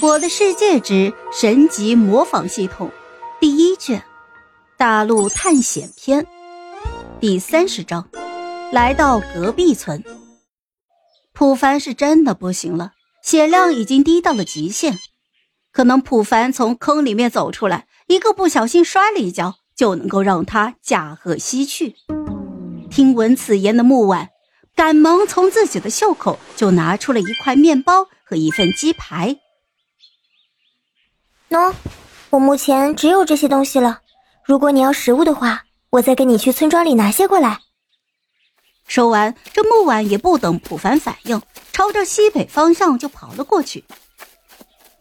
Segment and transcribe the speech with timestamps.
[0.00, 2.92] 我的世界之神级模仿系统
[3.40, 4.04] 第一卷，
[4.76, 6.24] 大陆探险篇
[7.18, 8.08] 第三十章，
[8.70, 10.04] 来到隔壁村。
[11.32, 12.92] 普凡是真的不行了，
[13.24, 14.96] 血量已经低到了极限，
[15.72, 21.96] 可能普凡从坑里面走出来，一个不小心摔了一跤，就能够让他驾鹤西去。
[22.88, 24.28] 听闻此言的木婉，
[24.76, 29.40] 赶忙从自己的袖口就拿出了一块面包和一份鸡排。
[31.50, 31.72] 喏，
[32.28, 34.00] 我目前只有这些东西了。
[34.44, 37.60] 如果你要食物的话，我再跟你去村庄里拿些过来。
[38.86, 41.40] 说完，这木婉也不等普凡反应，
[41.72, 43.84] 朝着西北方向就跑了过去。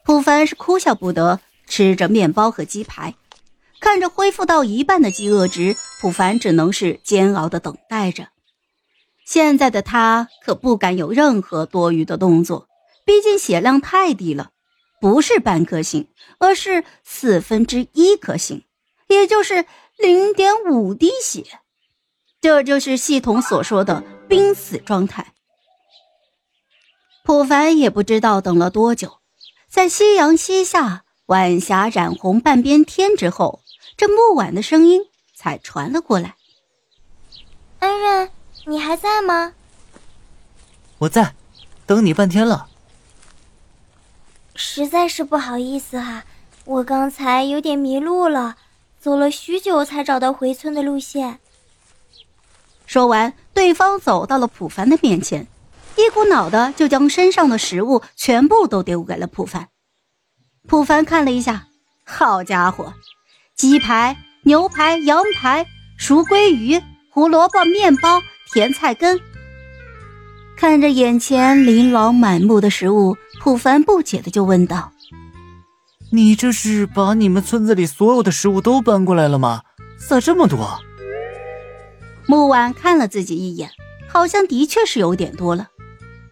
[0.05, 3.15] 普凡是哭笑不得，吃着面包和鸡排，
[3.81, 8.29] 看着恢复到一半的饥饿值，普凡只能是煎熬的等待着。
[9.25, 12.69] 现在的他可不敢有任何多余的动作，
[13.03, 14.51] 毕竟血量太低了，
[14.99, 16.07] 不是半颗星，
[16.39, 18.63] 而是四分之一颗星，
[19.07, 19.65] 也就是
[19.97, 21.59] 零点五滴血。
[22.41, 25.33] 这就是系统所说的濒死状态。
[27.23, 29.19] 普凡也不知道等了多久，
[29.69, 33.61] 在夕阳西下、晚霞染红半边天之后，
[33.97, 35.01] 这木婉的声音
[35.35, 36.35] 才传了过来
[37.79, 38.31] ：“恩人，
[38.65, 39.53] 你还在吗
[40.99, 41.35] ？”“我在，
[41.85, 42.69] 等你半天了。
[44.77, 46.23] ”“实在是不好意思哈，
[46.63, 48.57] 我刚才有点迷路了，
[48.99, 51.39] 走了许久才找到回村的路线。”
[52.85, 55.47] 说完，对方走到了普凡的面前，
[55.95, 59.69] 一股脑的就将身上的食物全部都丢给了普凡。
[60.67, 61.65] 普凡看了一下，
[62.05, 62.93] 好家伙，
[63.55, 65.65] 鸡排、牛排、羊排、
[65.97, 68.21] 熟鲑鱼、胡萝卜面包、
[68.53, 69.19] 甜菜根。
[70.55, 73.17] 看着眼前琳琅满目的食物，
[73.47, 74.91] 普凡不解的就问道
[76.11, 79.61] ：“你这是把你们村子里所有的食物都搬过来了吗？
[79.97, 80.77] 咋这么多？”
[82.27, 83.71] 木婉看了自己一眼，
[84.09, 85.69] 好像的确是有点多了。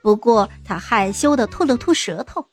[0.03, 2.45] 不过他害羞的吐了吐舌头。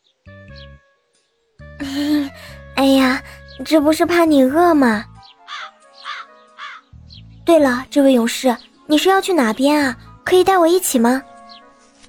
[2.76, 3.20] 哎呀，
[3.64, 5.04] 这不是怕你饿吗？
[7.44, 8.56] 对了，这位勇士，
[8.86, 9.98] 你是要去哪边啊？
[10.22, 11.20] 可以带我一起吗？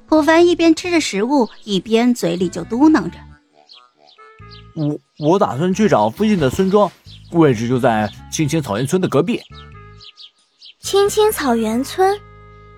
[0.07, 3.17] 普凡一边吃着食物，一边嘴里就嘟囔着
[4.75, 6.91] ：“我我打算去找附近的村庄，
[7.31, 9.41] 位置就在青青草原村的隔壁。”
[10.79, 12.19] 青青草原村，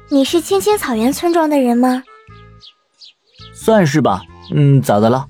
[0.09, 2.03] 你是青青草原村庄的人吗？
[3.53, 4.22] 算是吧。
[4.53, 5.28] 嗯，咋的了？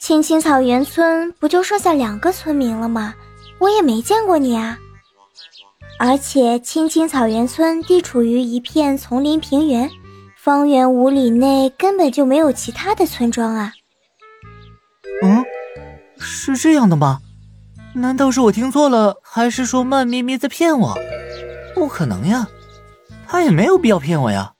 [0.00, 3.14] 青青草原村不就剩下两个村民了吗？
[3.58, 4.78] 我也没见过你啊。
[5.98, 9.88] 而且青青草原村地处于一片丛林平原，
[10.44, 13.72] 方圆五里内根本就没有其他的村庄啊。
[15.22, 15.42] 嗯，
[16.18, 17.20] 是这样的吗？
[17.94, 20.94] 难道是我听错了，还是说慢咪咪在骗我？
[21.74, 22.46] 不可能呀，
[23.26, 24.52] 他也没有必要骗我呀。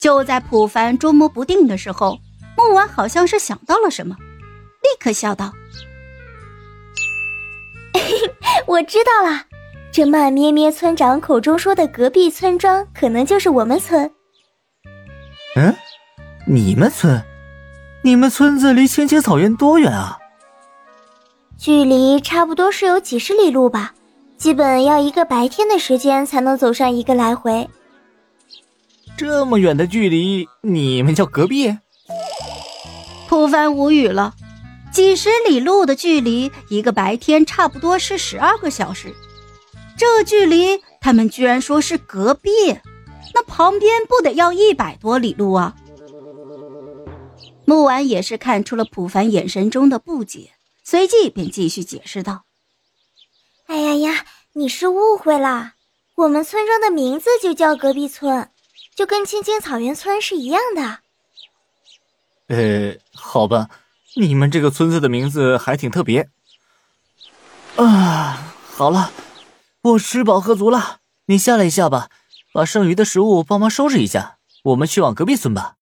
[0.00, 2.18] 就在普凡捉摸不定的时候，
[2.56, 4.16] 木婉好像是想到了什么，
[4.82, 5.52] 立刻笑道
[8.66, 9.44] ：“我知道了，
[9.92, 14.12] 这慢咩咩村长口中说的隔壁村庄，可能就是我们村。”
[15.54, 15.76] 嗯，
[16.46, 17.22] 你们村？
[18.02, 20.18] 你们村子离青青草原多远啊？
[21.58, 23.92] 距离差不多是有几十里路吧，
[24.38, 27.68] 基本要一个白天的时间才能走上一个来回。
[29.14, 31.76] 这么远的距离，你们叫隔壁？
[33.28, 34.32] 普凡无语了，
[34.90, 39.14] 几十里路的距离，一个白天差不多是十二个小时，
[39.98, 42.50] 这距离他们居然说是隔壁，
[43.34, 45.76] 那旁边不得要一百多里路啊？
[47.64, 50.52] 木婉也是看出了普凡眼神中的不解。
[50.84, 52.42] 随即便继续解释道
[53.66, 55.74] ：“哎呀呀，你是误会了，
[56.16, 58.50] 我们村庄的名字就叫隔壁村，
[58.96, 60.98] 就跟青青草原村是一样的。”
[62.48, 63.70] 呃，好吧，
[64.16, 66.28] 你们这个村子的名字还挺特别。
[67.76, 69.12] 啊，好了，
[69.82, 72.10] 我吃饱喝足了，你下来一下吧，
[72.52, 75.74] 把剩余的食物帮忙收拾一下，我们去往隔壁村吧。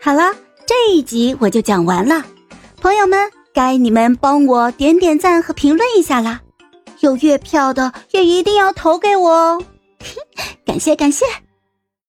[0.00, 0.32] 好了，
[0.66, 2.24] 这一集我就讲完了，
[2.80, 3.30] 朋友们。
[3.52, 6.40] 该你们帮我点点赞和评论一下啦，
[7.00, 9.64] 有月票的也一定要投给我哦，
[10.64, 11.26] 感 谢感谢。